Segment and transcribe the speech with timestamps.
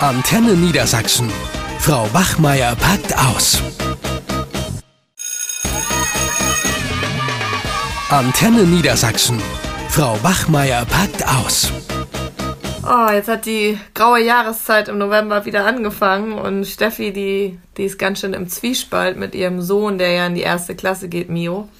[0.00, 1.32] Antenne Niedersachsen.
[1.78, 3.62] Frau Wachmeier packt aus.
[8.10, 9.40] Antenne Niedersachsen.
[9.88, 11.72] Frau Wachmeier packt aus.
[12.86, 17.98] Oh, jetzt hat die graue Jahreszeit im November wieder angefangen und Steffi, die, die ist
[17.98, 21.70] ganz schön im Zwiespalt mit ihrem Sohn, der ja in die erste Klasse geht, Mio,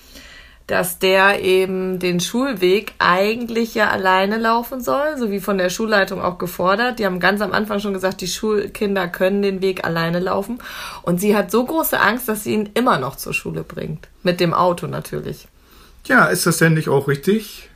[0.67, 6.21] dass der eben den Schulweg eigentlich ja alleine laufen soll, so wie von der Schulleitung
[6.21, 6.99] auch gefordert.
[6.99, 10.59] Die haben ganz am Anfang schon gesagt, die Schulkinder können den Weg alleine laufen.
[11.03, 14.09] Und sie hat so große Angst, dass sie ihn immer noch zur Schule bringt.
[14.25, 15.47] Mit dem Auto natürlich.
[16.07, 17.69] Ja, ist das denn nicht auch richtig?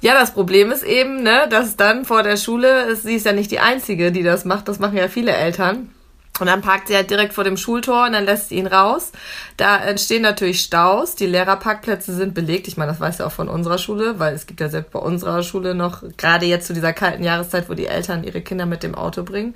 [0.00, 3.32] Ja, das Problem ist eben, ne, dass dann vor der Schule, ist, sie ist ja
[3.32, 5.90] nicht die Einzige, die das macht, das machen ja viele Eltern.
[6.38, 9.12] Und dann parkt sie halt direkt vor dem Schultor und dann lässt sie ihn raus.
[9.56, 11.14] Da entstehen natürlich Staus.
[11.14, 12.68] Die Lehrerparkplätze sind belegt.
[12.68, 14.98] Ich meine, das weiß ja auch von unserer Schule, weil es gibt ja selbst bei
[14.98, 18.82] unserer Schule noch, gerade jetzt zu dieser kalten Jahreszeit, wo die Eltern ihre Kinder mit
[18.82, 19.54] dem Auto bringen.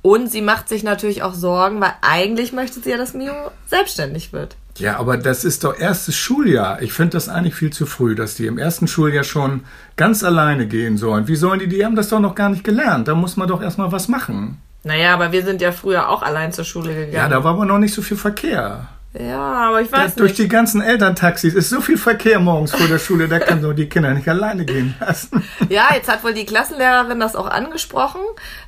[0.00, 3.34] Und sie macht sich natürlich auch Sorgen, weil eigentlich möchte sie ja, dass Mio
[3.66, 4.56] selbstständig wird.
[4.78, 6.80] Ja, aber das ist doch erstes Schuljahr.
[6.80, 9.64] Ich finde das eigentlich viel zu früh, dass die im ersten Schuljahr schon
[9.96, 11.28] ganz alleine gehen sollen.
[11.28, 11.68] Wie sollen die?
[11.68, 13.06] Die haben das doch noch gar nicht gelernt.
[13.06, 14.58] Da muss man doch erstmal was machen.
[14.84, 17.12] Naja, aber wir sind ja früher auch allein zur Schule gegangen.
[17.12, 18.88] Ja, da war aber noch nicht so viel Verkehr.
[19.18, 20.20] Ja, aber ich weiß nicht.
[20.20, 23.74] Durch die ganzen Elterntaxis ist so viel Verkehr morgens vor der Schule, da kann doch
[23.74, 25.44] die Kinder nicht alleine gehen lassen.
[25.68, 28.22] Ja, jetzt hat wohl die Klassenlehrerin das auch angesprochen,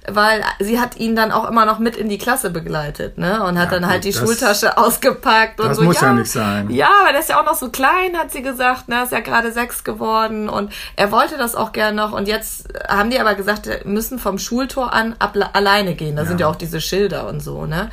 [0.07, 3.43] weil sie hat ihn dann auch immer noch mit in die Klasse begleitet, ne?
[3.43, 5.83] Und hat ja, dann halt die das, Schultasche ausgepackt und das so.
[5.83, 6.71] Das muss ja, ja nicht sein.
[6.71, 9.03] Ja, aber der ist ja auch noch so klein, hat sie gesagt, ne?
[9.03, 12.13] Ist ja gerade sechs geworden und er wollte das auch gern noch.
[12.13, 16.17] Und jetzt haben die aber gesagt, müssen vom Schultor an alleine gehen.
[16.17, 16.29] Da ja.
[16.29, 17.91] sind ja auch diese Schilder und so, ne?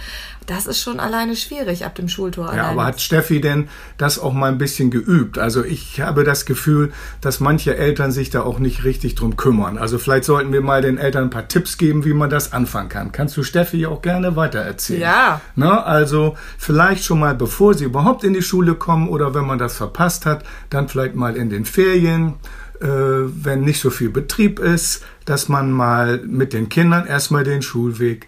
[0.51, 2.53] Das ist schon alleine schwierig ab dem Schultor.
[2.53, 5.37] Ja, aber hat Steffi denn das auch mal ein bisschen geübt?
[5.37, 9.77] Also ich habe das Gefühl, dass manche Eltern sich da auch nicht richtig drum kümmern.
[9.77, 12.89] Also vielleicht sollten wir mal den Eltern ein paar Tipps geben, wie man das anfangen
[12.89, 13.13] kann.
[13.13, 14.99] Kannst du Steffi auch gerne weitererzählen?
[14.99, 15.41] Ja.
[15.55, 19.57] Na, also vielleicht schon mal, bevor sie überhaupt in die Schule kommen oder wenn man
[19.57, 22.33] das verpasst hat, dann vielleicht mal in den Ferien
[22.81, 27.61] äh, wenn nicht so viel Betrieb ist, dass man mal mit den Kindern erstmal den
[27.61, 28.27] Schulweg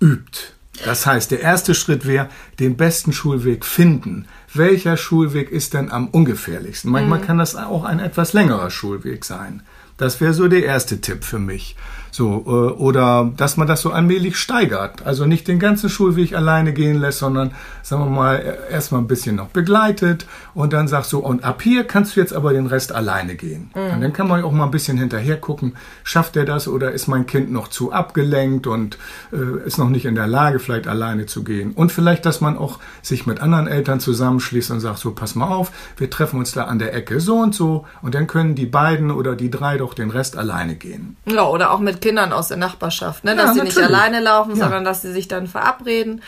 [0.00, 0.55] übt.
[0.84, 2.28] Das heißt, der erste Schritt wäre,
[2.60, 4.26] den besten Schulweg finden.
[4.52, 6.90] Welcher Schulweg ist denn am ungefährlichsten?
[6.90, 7.24] Manchmal mhm.
[7.24, 9.62] kann das auch ein etwas längerer Schulweg sein.
[9.96, 11.76] Das wäre so der erste Tipp für mich.
[12.16, 12.50] So, äh,
[12.80, 15.04] oder dass man das so allmählich steigert.
[15.04, 17.50] Also nicht den ganzen Schulweg alleine gehen lässt, sondern,
[17.82, 21.84] sagen wir mal, erstmal ein bisschen noch begleitet und dann sagst du, und ab hier
[21.84, 23.70] kannst du jetzt aber den Rest alleine gehen.
[23.74, 23.94] Mhm.
[23.96, 27.06] Und dann kann man auch mal ein bisschen hinterher gucken, schafft er das oder ist
[27.06, 28.96] mein Kind noch zu abgelenkt und
[29.30, 31.72] äh, ist noch nicht in der Lage, vielleicht alleine zu gehen.
[31.72, 35.48] Und vielleicht, dass man auch sich mit anderen Eltern zusammenschließt und sagt, so, pass mal
[35.48, 38.64] auf, wir treffen uns da an der Ecke so und so und dann können die
[38.64, 41.16] beiden oder die drei doch den Rest alleine gehen.
[41.26, 43.34] Ja, oder auch mit Kindern aus der Nachbarschaft, ne?
[43.34, 44.62] dass ja, sie nicht alleine laufen, ja.
[44.62, 46.22] sondern dass sie sich dann verabreden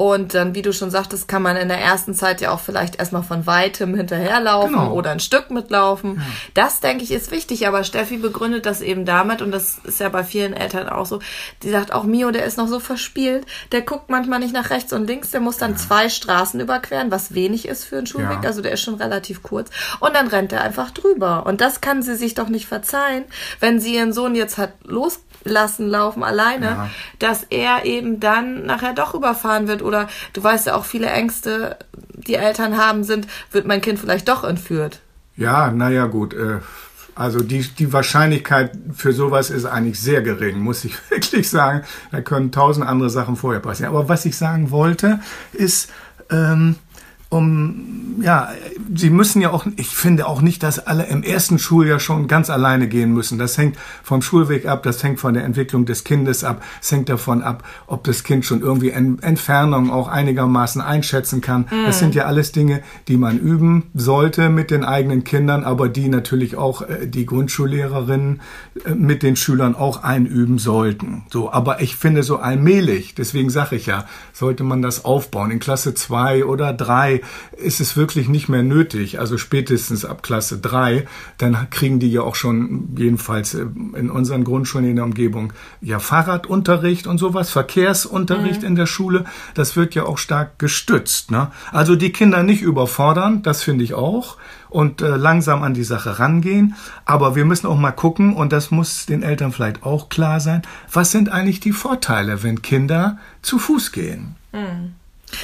[0.00, 2.96] und dann, wie du schon sagtest, kann man in der ersten Zeit ja auch vielleicht
[2.96, 4.94] erstmal von weitem hinterherlaufen genau.
[4.94, 6.14] oder ein Stück mitlaufen.
[6.14, 6.22] Ja.
[6.54, 7.68] Das, denke ich, ist wichtig.
[7.68, 11.18] Aber Steffi begründet das eben damit, und das ist ja bei vielen Eltern auch so,
[11.62, 14.94] die sagt auch, Mio, der ist noch so verspielt, der guckt manchmal nicht nach rechts
[14.94, 15.76] und links, der muss dann ja.
[15.76, 18.38] zwei Straßen überqueren, was wenig ist für einen Schulweg.
[18.42, 18.48] Ja.
[18.48, 19.68] Also der ist schon relativ kurz.
[19.98, 21.44] Und dann rennt er einfach drüber.
[21.44, 23.24] Und das kann sie sich doch nicht verzeihen,
[23.60, 26.88] wenn sie ihren Sohn jetzt hat loslassen laufen alleine,
[27.18, 31.76] dass er eben dann nachher doch überfahren wird oder du weißt ja auch, viele Ängste,
[32.14, 35.00] die Eltern haben, sind, wird mein Kind vielleicht doch entführt.
[35.36, 36.32] Ja, naja, gut.
[36.32, 36.60] Äh,
[37.16, 41.82] also die, die Wahrscheinlichkeit für sowas ist eigentlich sehr gering, muss ich wirklich sagen.
[42.12, 43.90] Da können tausend andere Sachen vorher passieren.
[43.90, 45.18] Aber was ich sagen wollte,
[45.52, 45.90] ist,
[46.30, 46.76] ähm,
[47.30, 48.48] um, ja,
[48.94, 52.50] sie müssen ja auch, ich finde auch nicht, dass alle im ersten Schuljahr schon ganz
[52.50, 53.38] alleine gehen müssen.
[53.38, 57.08] Das hängt vom Schulweg ab, das hängt von der Entwicklung des Kindes ab, es hängt
[57.08, 61.66] davon ab, ob das Kind schon irgendwie Entfernung auch einigermaßen einschätzen kann.
[61.70, 61.86] Mhm.
[61.86, 66.08] Das sind ja alles Dinge, die man üben sollte mit den eigenen Kindern, aber die
[66.08, 68.40] natürlich auch äh, die Grundschullehrerinnen
[68.84, 71.22] äh, mit den Schülern auch einüben sollten.
[71.30, 75.52] So, aber ich finde so allmählich, deswegen sage ich ja, sollte man das aufbauen.
[75.52, 77.19] In Klasse zwei oder drei
[77.56, 79.18] ist es wirklich nicht mehr nötig.
[79.18, 81.06] Also spätestens ab Klasse 3,
[81.38, 85.98] dann kriegen die ja auch schon, jedenfalls äh, in unseren Grundschulen in der Umgebung, ja
[85.98, 88.68] Fahrradunterricht und sowas, Verkehrsunterricht mhm.
[88.68, 89.24] in der Schule.
[89.54, 91.30] Das wird ja auch stark gestützt.
[91.30, 91.50] Ne?
[91.72, 94.36] Also die Kinder nicht überfordern, das finde ich auch
[94.70, 96.74] und äh, langsam an die Sache rangehen.
[97.04, 100.62] Aber wir müssen auch mal gucken, und das muss den Eltern vielleicht auch klar sein,
[100.90, 104.36] was sind eigentlich die Vorteile, wenn Kinder zu Fuß gehen?
[104.52, 104.94] Mhm.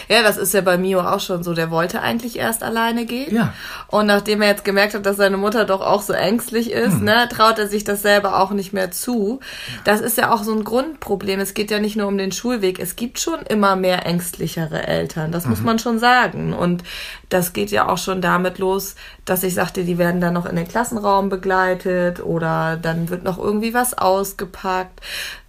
[0.09, 1.55] Ja, das ist ja bei Mio auch schon so.
[1.55, 3.35] Der wollte eigentlich erst alleine gehen.
[3.35, 3.53] Ja.
[3.89, 7.05] Und nachdem er jetzt gemerkt hat, dass seine Mutter doch auch so ängstlich ist, hm.
[7.05, 9.41] ne, traut er sich das selber auch nicht mehr zu.
[9.85, 11.41] Das ist ja auch so ein Grundproblem.
[11.41, 12.79] Es geht ja nicht nur um den Schulweg.
[12.79, 15.33] Es gibt schon immer mehr ängstlichere Eltern.
[15.33, 15.51] Das mhm.
[15.51, 16.53] muss man schon sagen.
[16.53, 16.83] Und
[17.29, 18.95] das geht ja auch schon damit los,
[19.25, 23.39] dass ich sagte, die werden dann noch in den Klassenraum begleitet oder dann wird noch
[23.39, 25.01] irgendwie was ausgepackt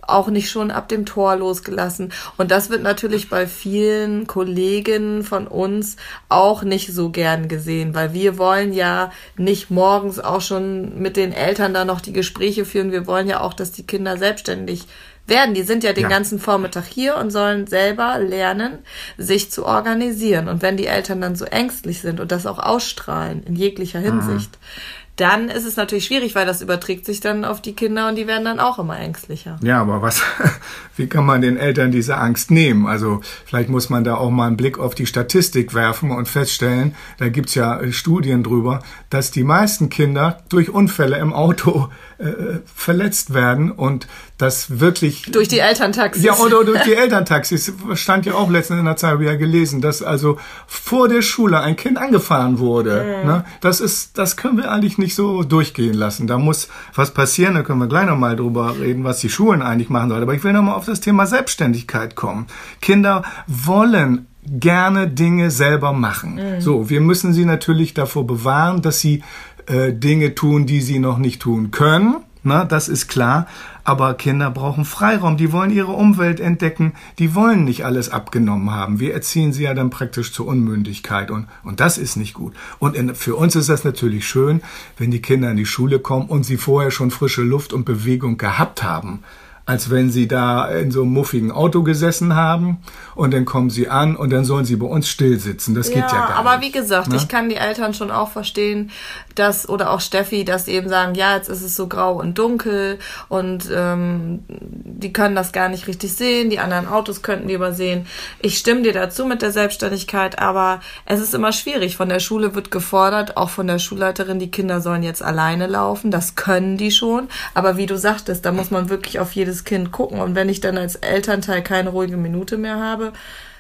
[0.08, 2.12] auch nicht schon ab dem Tor losgelassen.
[2.38, 5.98] Und das wird natürlich bei vielen Kollegen von uns
[6.30, 11.34] auch nicht so gern gesehen, weil wir wollen ja nicht morgens auch schon mit den
[11.34, 12.92] Eltern da noch die Gespräche führen.
[12.92, 14.88] Wir wollen ja auch, dass die Kinder selbstständig
[15.28, 15.54] werden.
[15.54, 16.10] Die sind ja den ja.
[16.10, 18.80] ganzen Vormittag hier und sollen selber lernen,
[19.18, 20.48] sich zu organisieren.
[20.48, 24.52] Und wenn die Eltern dann so ängstlich sind und das auch ausstrahlen in jeglicher Hinsicht,
[24.52, 28.16] mhm dann ist es natürlich schwierig, weil das überträgt sich dann auf die Kinder und
[28.16, 29.58] die werden dann auch immer ängstlicher.
[29.62, 30.22] Ja, aber was,
[30.96, 32.86] wie kann man den Eltern diese Angst nehmen?
[32.86, 36.96] Also vielleicht muss man da auch mal einen Blick auf die Statistik werfen und feststellen,
[37.18, 43.34] da gibt's ja Studien drüber, dass die meisten Kinder durch Unfälle im Auto äh, verletzt
[43.34, 45.24] werden und das wirklich...
[45.32, 46.24] Durch die Elterntaxis.
[46.24, 47.74] Ja, oder durch die Elterntaxis.
[47.94, 50.38] Stand ja auch letztens in der Zeit wieder gelesen, dass also
[50.68, 53.22] vor der Schule ein Kind angefahren wurde.
[53.24, 53.30] Mhm.
[53.30, 53.46] Ne?
[53.62, 56.28] Das ist, das können wir eigentlich nicht so durchgehen lassen.
[56.28, 59.90] Da muss was passieren, da können wir gleich nochmal drüber reden, was die Schulen eigentlich
[59.90, 60.24] machen sollen.
[60.24, 62.48] Aber ich will nochmal auf das Thema Selbstständigkeit kommen.
[62.82, 66.36] Kinder wollen gerne Dinge selber machen.
[66.36, 66.62] Mhm.
[66.62, 69.24] So, wir müssen sie natürlich davor bewahren, dass sie
[69.68, 72.18] äh, Dinge tun, die sie noch nicht tun können.
[72.44, 73.48] Na, das ist klar.
[73.84, 75.38] Aber Kinder brauchen Freiraum.
[75.38, 76.94] Die wollen ihre Umwelt entdecken.
[77.20, 79.00] Die wollen nicht alles abgenommen haben.
[79.00, 81.30] Wir erziehen sie ja dann praktisch zur Unmündigkeit.
[81.32, 82.54] Und, und das ist nicht gut.
[82.80, 84.62] Und in, für uns ist das natürlich schön,
[84.98, 88.38] wenn die Kinder in die Schule kommen und sie vorher schon frische Luft und Bewegung
[88.38, 89.24] gehabt haben
[89.68, 92.78] als wenn sie da in so einem muffigen Auto gesessen haben
[93.16, 95.76] und dann kommen sie an und dann sollen sie bei uns still sitzen.
[95.76, 96.38] Das ja, geht ja gar nicht.
[96.38, 97.18] Aber wie gesagt, ne?
[97.18, 98.92] ich kann die Eltern schon auch verstehen,
[99.36, 102.40] dass, oder auch Steffi, dass sie eben sagen, ja, jetzt ist es so grau und
[102.40, 102.98] dunkel
[103.28, 108.08] und ähm, die können das gar nicht richtig sehen, die anderen Autos könnten die übersehen.
[108.40, 111.98] Ich stimme dir dazu mit der Selbstständigkeit, aber es ist immer schwierig.
[111.98, 116.10] Von der Schule wird gefordert, auch von der Schulleiterin, die Kinder sollen jetzt alleine laufen.
[116.10, 117.28] Das können die schon.
[117.54, 120.20] Aber wie du sagtest, da muss man wirklich auf jedes Kind gucken.
[120.20, 123.14] Und wenn ich dann als Elternteil keine ruhige Minute mehr habe,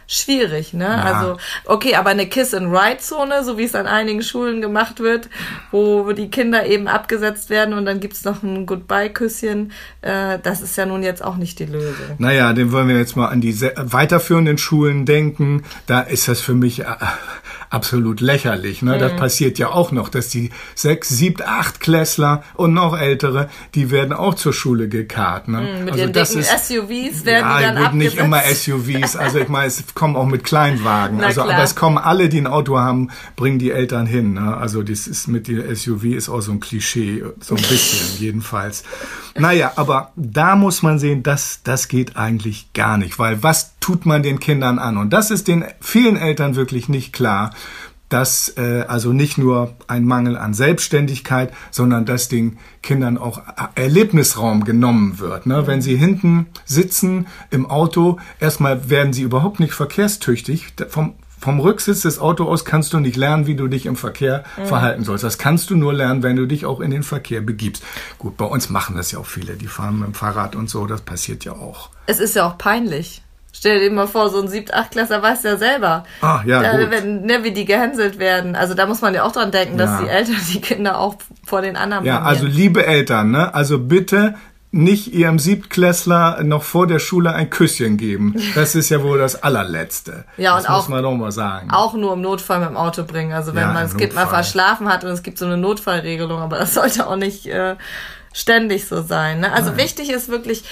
[0.07, 0.85] schwierig, ne?
[0.85, 1.03] Ja.
[1.03, 5.29] Also, okay, aber eine Kiss-and-Ride-Zone, so wie es an einigen Schulen gemacht wird,
[5.71, 10.77] wo die Kinder eben abgesetzt werden und dann gibt's noch ein Goodbye-Küsschen, äh, das ist
[10.77, 12.15] ja nun jetzt auch nicht die Lösung.
[12.17, 15.63] Naja, den wollen wir jetzt mal an die weiterführenden Schulen denken.
[15.85, 16.85] Da ist das für mich äh,
[17.69, 18.81] absolut lächerlich.
[18.81, 18.95] Ne?
[18.95, 18.99] Mhm.
[18.99, 23.91] Das passiert ja auch noch, dass die sechs, sieben, acht Klässler und noch ältere, die
[23.91, 25.47] werden auch zur Schule gekarrt.
[25.47, 25.61] Ne?
[25.61, 28.41] Mhm, mit also ihren das dicken ist, SUVs werden ja, die dann gut, nicht immer
[28.41, 29.15] SUVs.
[29.15, 31.23] Also ich meine, es kommen auch mit Kleinwagen.
[31.23, 34.33] also, aber es kommen alle, die ein Auto haben, bringen die Eltern hin.
[34.33, 34.55] Ne?
[34.55, 38.83] Also das ist mit der SUV ist auch so ein Klischee, so ein bisschen jedenfalls.
[39.35, 44.05] Naja, aber da muss man sehen, dass das geht eigentlich gar nicht, weil was tut
[44.05, 44.97] man den Kindern an?
[44.97, 47.55] Und das ist den vielen Eltern wirklich nicht klar,
[48.09, 53.41] dass äh, also nicht nur ein Mangel an Selbstständigkeit, sondern dass den Kindern auch
[53.75, 55.45] Erlebnisraum genommen wird.
[55.45, 55.67] Ne?
[55.67, 60.73] Wenn sie hinten sitzen im Auto, erstmal werden sie überhaupt nicht verkehrstüchtig.
[60.89, 64.43] Vom, vom Rücksitz des Autos aus kannst du nicht lernen, wie du dich im Verkehr
[64.57, 64.65] mhm.
[64.65, 65.23] verhalten sollst.
[65.23, 67.83] Das kannst du nur lernen, wenn du dich auch in den Verkehr begibst.
[68.17, 69.55] Gut, bei uns machen das ja auch viele.
[69.55, 71.89] Die fahren mit dem Fahrrad und so, das passiert ja auch.
[72.05, 73.21] Es ist ja auch peinlich.
[73.57, 76.91] Stell dir mal vor, so ein Siebt-, Achtklässler weiß ja selber, ah, ja, da, gut.
[76.91, 78.55] Wenn, ne, wie die gehänselt werden.
[78.55, 81.63] Also da muss man ja auch dran denken, dass die Eltern die Kinder auch vor
[81.63, 82.43] den anderen Ja, blamieren.
[82.43, 84.35] also liebe Eltern, ne, also bitte
[84.71, 88.35] nicht ihrem Siebtklässler noch vor der Schule ein Küsschen geben.
[88.53, 90.25] Das ist ja wohl das allerletzte.
[90.37, 91.71] Ja, und das auch, muss man doch mal sagen.
[91.71, 93.31] Auch nur im Notfall mit dem Auto bringen.
[93.31, 96.39] Also wenn ja, man das Kind mal verschlafen hat und es gibt so eine Notfallregelung,
[96.39, 97.75] aber das sollte auch nicht äh,
[98.37, 99.39] ständig so sein.
[99.39, 99.51] Ne?
[99.51, 99.79] Also Nein.
[99.79, 100.63] wichtig ist wirklich,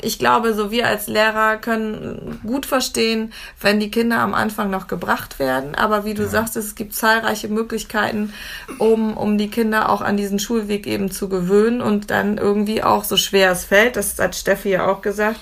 [0.00, 4.86] ich glaube, so wir als Lehrer können gut verstehen, wenn die Kinder am Anfang noch
[4.86, 5.74] gebracht werden.
[5.74, 6.28] Aber wie du ja.
[6.28, 8.32] sagst, es gibt zahlreiche Möglichkeiten,
[8.78, 13.04] um, um die Kinder auch an diesen Schulweg eben zu gewöhnen und dann irgendwie auch
[13.04, 15.40] so schwer es fällt, das hat Steffi ja auch gesagt,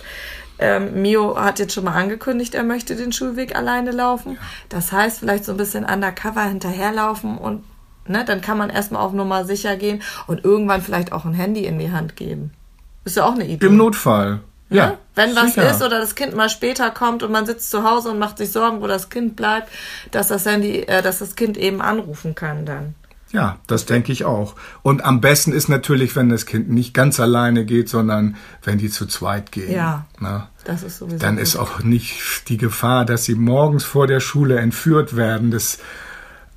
[0.58, 4.38] ähm, Mio hat jetzt schon mal angekündigt, er möchte den Schulweg alleine laufen.
[4.68, 7.64] Das heißt, vielleicht so ein bisschen undercover hinterherlaufen und
[8.06, 11.64] Ne, dann kann man erstmal auf Nummer sicher gehen und irgendwann vielleicht auch ein Handy
[11.64, 12.50] in die Hand geben.
[13.04, 13.66] Ist ja auch eine Idee.
[13.66, 14.40] Im Notfall.
[14.70, 14.78] Ne?
[14.78, 14.98] Ja.
[15.14, 15.70] Wenn was sicher.
[15.70, 18.50] ist oder das Kind mal später kommt und man sitzt zu Hause und macht sich
[18.50, 19.70] Sorgen, wo das Kind bleibt,
[20.10, 22.94] dass das Handy, äh, dass das Kind eben anrufen kann dann.
[23.32, 24.56] Ja, das denke ich auch.
[24.82, 28.90] Und am besten ist natürlich, wenn das Kind nicht ganz alleine geht, sondern wenn die
[28.90, 29.72] zu zweit gehen.
[29.72, 30.04] Ja.
[30.20, 31.18] Na, das ist sowieso.
[31.18, 31.42] Dann gut.
[31.42, 35.50] ist auch nicht die Gefahr, dass sie morgens vor der Schule entführt werden.
[35.50, 35.78] Das,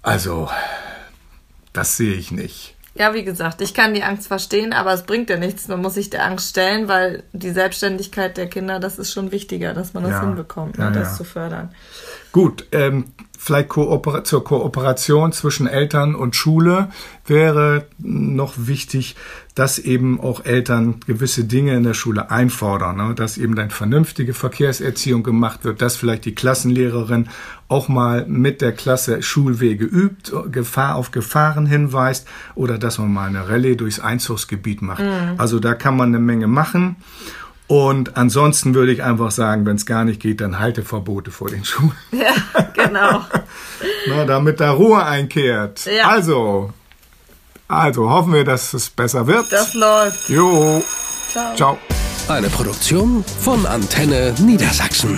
[0.02, 0.50] also,
[1.77, 2.75] das sehe ich nicht.
[2.98, 5.67] Ja, wie gesagt, ich kann die Angst verstehen, aber es bringt ja nichts.
[5.67, 9.74] Man muss sich der Angst stellen, weil die Selbstständigkeit der Kinder, das ist schon wichtiger,
[9.74, 10.22] dass man das ja.
[10.22, 11.13] hinbekommt, ne, ja, das ja.
[11.15, 11.75] zu fördern.
[12.32, 13.12] Gut, ähm,
[13.46, 16.90] vielleicht Kooper zur Kooperation zwischen Eltern und Schule
[17.28, 19.16] wäre noch wichtig,
[19.54, 23.14] dass eben auch Eltern gewisse Dinge in der Schule einfordern, ne?
[23.14, 27.30] dass eben dann vernünftige Verkehrserziehung gemacht wird, dass vielleicht die Klassenlehrerin
[27.68, 33.28] auch mal mit der Klasse Schulwege übt, Gefahr auf Gefahren hinweist oder dass man mal
[33.28, 35.04] eine Rallye durchs Einzugsgebiet macht.
[35.04, 35.36] Mhm.
[35.38, 36.96] Also da kann man eine Menge machen.
[37.67, 41.65] Und ansonsten würde ich einfach sagen, wenn es gar nicht geht, dann Halteverbote vor den
[41.65, 41.93] Schulen.
[42.12, 43.22] Ja, genau.
[44.07, 45.86] Na, damit da Ruhe einkehrt.
[45.86, 46.07] Ja.
[46.10, 46.72] Also,
[47.67, 49.51] also hoffen wir, dass es besser wird.
[49.51, 50.29] Das läuft.
[50.29, 50.84] Jo.
[51.31, 51.55] Ciao.
[51.55, 51.77] Ciao.
[52.27, 55.17] Eine Produktion von Antenne Niedersachsen.